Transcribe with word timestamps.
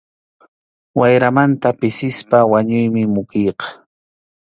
Wayramanta 0.99 1.67
pisispa 1.79 2.37
wañuymi 2.51 3.01
mukiyqa. 3.13 3.67